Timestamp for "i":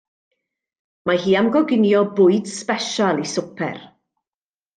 3.27-3.31